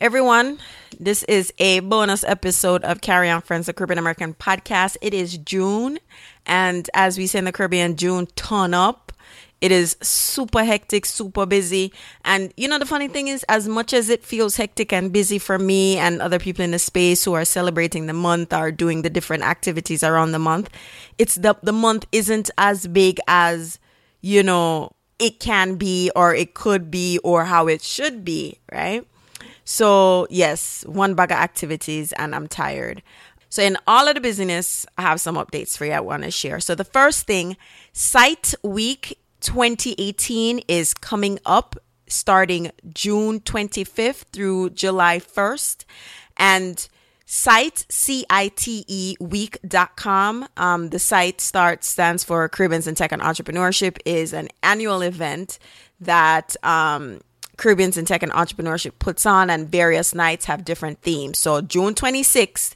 [0.00, 0.58] Everyone,
[0.98, 4.96] this is a bonus episode of Carry On Friends, the Caribbean American podcast.
[5.02, 5.98] It is June,
[6.46, 9.12] and as we say in the Caribbean, June turn up.
[9.60, 11.92] It is super hectic, super busy.
[12.24, 15.38] And you know, the funny thing is, as much as it feels hectic and busy
[15.38, 19.02] for me and other people in the space who are celebrating the month are doing
[19.02, 20.70] the different activities around the month,
[21.18, 23.78] it's the the month isn't as big as,
[24.22, 29.06] you know, it can be or it could be or how it should be, right?
[29.72, 33.04] So, yes, one bag of activities and I'm tired.
[33.50, 36.32] So, in all of the business, I have some updates for you I want to
[36.32, 36.58] share.
[36.58, 37.56] So, the first thing,
[37.92, 41.76] CITE Week 2018 is coming up
[42.08, 45.84] starting June 25th through July 1st.
[46.36, 46.88] And
[47.24, 54.32] site c-i-t-e week.com um, the site starts stands for caribbeans in tech and entrepreneurship is
[54.32, 55.60] an annual event
[56.00, 57.20] that um,
[57.60, 61.38] Caribbeans in Tech and Entrepreneurship puts on, and various nights have different themes.
[61.38, 62.74] So, June 26th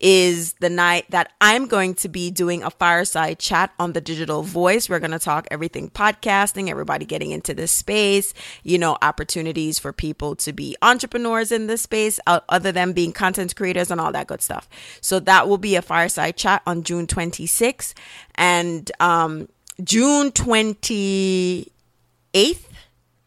[0.00, 4.42] is the night that I'm going to be doing a fireside chat on the digital
[4.42, 4.88] voice.
[4.88, 9.92] We're going to talk everything podcasting, everybody getting into this space, you know, opportunities for
[9.92, 14.26] people to be entrepreneurs in this space, other than being content creators and all that
[14.26, 14.68] good stuff.
[15.00, 17.94] So that will be a fireside chat on June 26th.
[18.34, 19.48] And um,
[19.84, 22.64] June 28th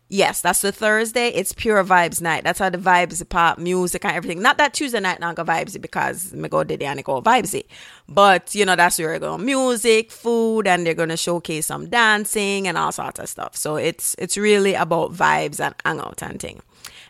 [0.09, 1.27] Yes, that's the Thursday.
[1.29, 2.45] It's pure vibes night.
[2.45, 4.41] That's how the vibes pop, music and everything.
[4.41, 7.65] Not that Tuesday night not go vibesy because me go did and go vibesy.
[8.07, 12.69] But you know, that's where we go music, food, and they're gonna showcase some dancing
[12.69, 13.57] and all sorts of stuff.
[13.57, 16.61] So it's it's really about vibes and hangout and thing.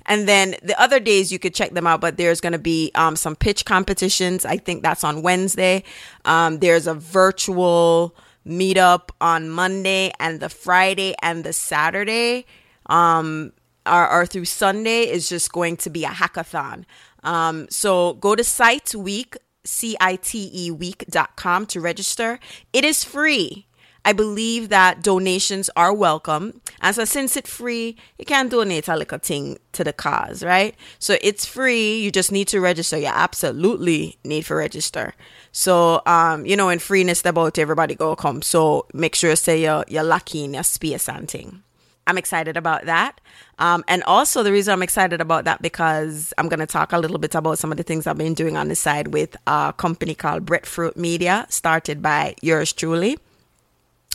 [0.08, 2.92] And then the other days you could check them out, but there's going to be
[2.96, 4.46] um, some pitch competitions.
[4.46, 5.84] I think that's on Wednesday.
[6.24, 8.16] Um, there's a virtual
[8.48, 12.46] meetup on Monday and the Friday and the Saturday
[12.88, 13.54] um,
[13.86, 16.86] are, or through Sunday is just going to be a hackathon.
[17.24, 22.40] Um, so go to CITE Week, C-I-T-E week.com to register.
[22.74, 23.68] It is free.
[24.06, 26.62] I believe that donations are welcome.
[26.80, 30.76] And so since it's free, you can donate a little thing to the cause, right?
[30.98, 32.00] So it's free.
[32.00, 32.98] You just need to register.
[32.98, 35.14] You absolutely need to register.
[35.52, 38.42] So um, you know, in freeness about everybody go come.
[38.42, 41.64] So make sure you say you're you're lucky in your space and thing.
[42.08, 43.22] I'm excited about that.
[43.60, 46.98] Um, and also, the reason I'm excited about that because I'm going to talk a
[46.98, 49.74] little bit about some of the things I've been doing on the side with a
[49.78, 53.20] company called Breadfruit Media, started by yours truly.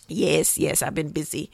[0.08, 1.50] Yes, yes, I've been busy.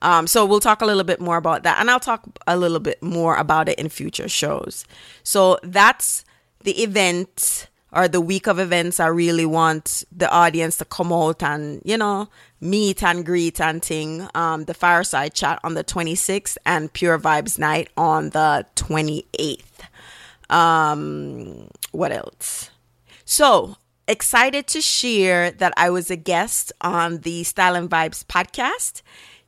[0.00, 2.80] Um, so we'll talk a little bit more about that, and I'll talk a little
[2.80, 4.84] bit more about it in future shows.
[5.22, 6.24] So that's
[6.64, 9.00] the event or the week of events.
[9.00, 12.28] I really want the audience to come out and you know
[12.60, 14.28] meet and greet and thing.
[14.34, 19.62] Um, the fireside chat on the 26th and Pure Vibes Night on the 28th.
[20.50, 22.70] Um, what else?
[23.24, 23.76] So
[24.08, 29.02] excited to share that I was a guest on the Style and Vibes podcast.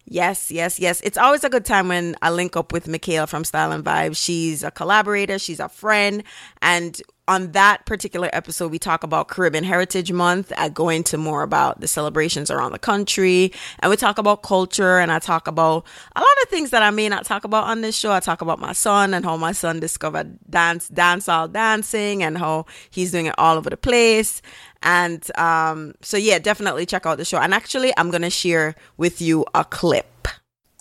[0.06, 1.00] Yes, yes, yes.
[1.00, 4.22] It's always a good time when I link up with Michaela from Style and Vibes.
[4.22, 6.22] She's a collaborator, she's a friend,
[6.60, 10.53] and on that particular episode, we talk about Caribbean Heritage Month.
[10.59, 14.99] I go into more about the celebrations around the country, and we talk about culture,
[14.99, 17.81] and I talk about a lot of things that I may not talk about on
[17.81, 18.13] this show.
[18.13, 22.67] I talk about my son and how my son discovered dance, dancehall dancing, and how
[22.91, 24.43] he's doing it all over the place.
[24.83, 27.39] And um, so, yeah, definitely check out the show.
[27.39, 30.29] And actually, I'm gonna share with you a clip.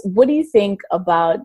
[0.04, 1.40] What do you think about?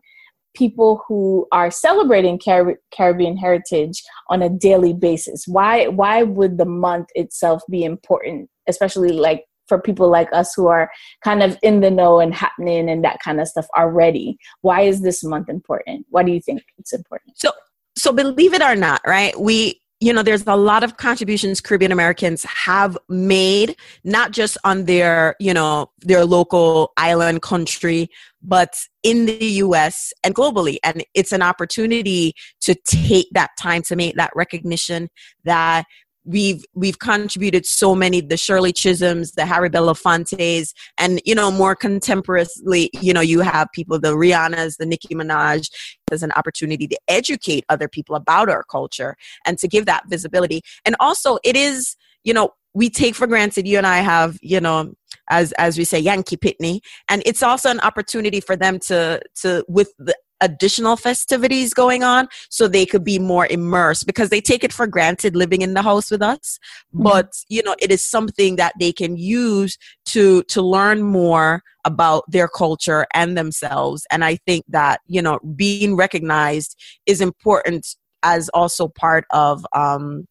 [0.59, 5.47] People who are celebrating Car- Caribbean heritage on a daily basis?
[5.47, 10.67] Why why would the month itself be important, especially like for people like us who
[10.67, 10.91] are
[11.23, 14.37] kind of in the know and happening and that kind of stuff already?
[14.63, 16.07] Why is this month important?
[16.11, 17.39] Why do you think it's important?
[17.39, 17.53] So
[17.97, 19.39] so believe it or not, right?
[19.39, 24.85] We you know there's a lot of contributions caribbean americans have made not just on
[24.85, 28.09] their you know their local island country
[28.43, 30.77] but in the US and globally.
[30.85, 35.09] And it's an opportunity to take that time to make that recognition
[35.45, 35.85] that
[36.25, 41.75] we've we've contributed so many the Shirley Chisholms, the Harry Belafontes, and you know more
[41.75, 45.71] contemporarily, you know you have people the Rihannas, the Nicki Minaj
[46.11, 49.17] as an opportunity to educate other people about our culture
[49.47, 50.63] and to give that visibility.
[50.85, 53.67] And also, it is you know we take for granted.
[53.67, 54.95] You and I have you know
[55.31, 59.65] as as we say Yankee pickney, and it's also an opportunity for them to to
[59.69, 64.63] with the additional festivities going on so they could be more immersed because they take
[64.63, 66.59] it for granted living in the house with us
[66.95, 67.03] mm-hmm.
[67.03, 72.25] but you know it is something that they can use to to learn more about
[72.29, 76.77] their culture and themselves and i think that you know being recognized
[77.07, 80.27] is important as also part of um,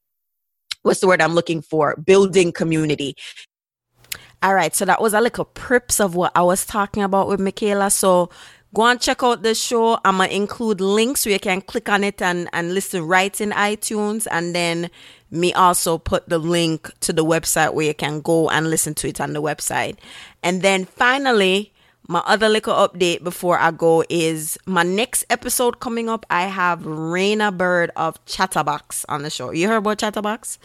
[0.81, 1.95] what's the word I'm looking for?
[1.97, 3.15] Building community.
[4.43, 7.39] All right, so that was a little prips of what I was talking about with
[7.39, 7.89] Michaela.
[7.89, 8.29] So
[8.73, 9.99] go and check out the show.
[10.05, 13.51] I'm gonna include links so you can click on it and, and listen right in
[13.51, 14.27] iTunes.
[14.29, 14.89] And then
[15.31, 19.07] me also put the link to the website where you can go and listen to
[19.07, 19.97] it on the website.
[20.43, 21.73] And then finally,
[22.09, 26.25] my other little update before I go is my next episode coming up.
[26.29, 29.51] I have Raina Bird of Chatterbox on the show.
[29.51, 30.57] You heard about Chatterbox?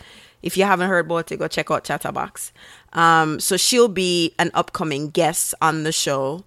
[0.43, 2.53] If you haven't heard about it, go check out Chatterbox.
[2.93, 6.45] Um, so she'll be an upcoming guest on the show,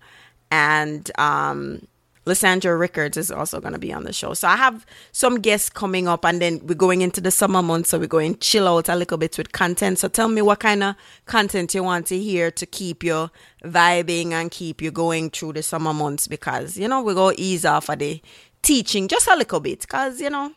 [0.52, 1.88] and um,
[2.26, 4.34] Lysandra Rickards is also going to be on the show.
[4.34, 7.90] So I have some guests coming up, and then we're going into the summer months,
[7.90, 10.00] so we're going chill out a little bit with content.
[10.00, 10.96] So tell me what kind of
[11.26, 13.30] content you want to hear to keep you
[13.64, 17.64] vibing and keep you going through the summer months, because you know we go ease
[17.64, 18.22] off of the
[18.64, 20.52] teaching just a little bit, because you know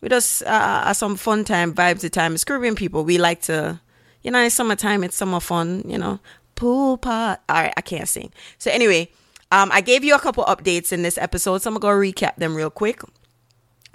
[0.00, 2.36] we just uh, some fun time, vibes the time.
[2.36, 3.80] Caribbean people, we like to,
[4.22, 6.18] you know, it's summertime, it's summer fun, you know,
[6.58, 7.40] pool pot.
[7.48, 8.32] All right, I can't sing.
[8.58, 9.10] So anyway,
[9.52, 12.54] um, I gave you a couple updates in this episode, so I'm gonna recap them
[12.54, 13.00] real quick.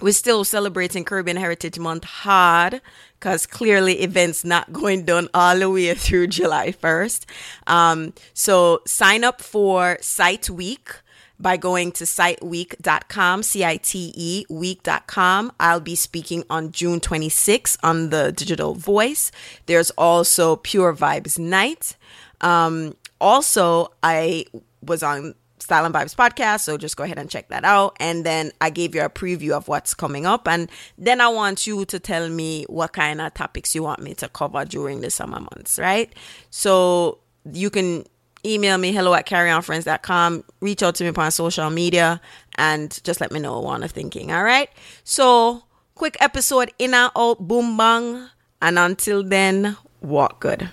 [0.00, 2.80] We're still celebrating Caribbean Heritage Month hard
[3.20, 7.26] because clearly events not going down all the way through July 1st.
[7.66, 10.90] Um, so sign up for CITE Week
[11.38, 15.52] by going to citeweek.com, C I T E week.com.
[15.60, 19.30] I'll be speaking on June 26th on the Digital Voice.
[19.66, 21.96] There's also Pure Vibes Night.
[22.44, 24.44] Um, also, I
[24.82, 27.96] was on Style and Vibes podcast, so just go ahead and check that out.
[27.98, 30.46] And then I gave you a preview of what's coming up.
[30.46, 34.14] And then I want you to tell me what kind of topics you want me
[34.14, 36.14] to cover during the summer months, right?
[36.50, 37.18] So
[37.50, 38.04] you can
[38.46, 42.20] email me hello at carryonfriends.com reach out to me on social media
[42.56, 44.68] and just let me know what I'm thinking all right
[45.02, 45.62] so
[45.94, 48.28] quick episode in and out boom bang
[48.60, 50.68] and until then walk good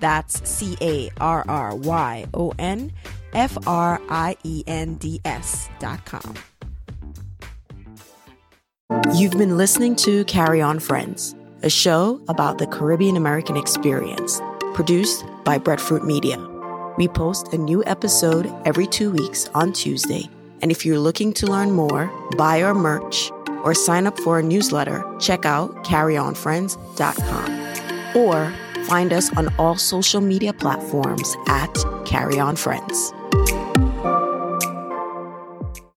[0.00, 2.92] That's C A R R Y O N
[3.32, 6.34] F R I E N D S dot com.
[9.14, 14.42] You've been listening to Carry On Friends, a show about the Caribbean American experience,
[14.74, 16.53] produced by Breadfruit Media.
[16.96, 20.28] We post a new episode every two weeks on Tuesday.
[20.62, 23.30] And if you're looking to learn more, buy our merch,
[23.64, 28.52] or sign up for a newsletter, check out carryonfriends.com or
[28.84, 31.74] find us on all social media platforms at
[32.04, 33.12] Carry On Friends.